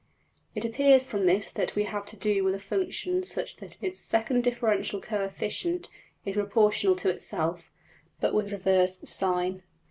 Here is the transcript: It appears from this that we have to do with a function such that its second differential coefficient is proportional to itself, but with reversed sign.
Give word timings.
It 0.55 0.65
appears 0.65 1.03
from 1.03 1.27
this 1.27 1.51
that 1.51 1.75
we 1.75 1.83
have 1.83 2.07
to 2.07 2.17
do 2.17 2.43
with 2.43 2.55
a 2.55 2.59
function 2.59 3.21
such 3.21 3.57
that 3.57 3.77
its 3.83 3.99
second 3.99 4.43
differential 4.43 4.99
coefficient 4.99 5.89
is 6.25 6.33
proportional 6.33 6.95
to 6.95 7.09
itself, 7.09 7.69
but 8.19 8.33
with 8.33 8.51
reversed 8.51 9.07
sign. 9.07 9.61